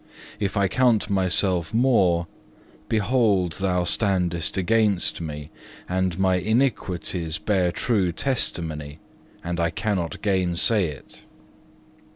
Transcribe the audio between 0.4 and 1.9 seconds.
I count myself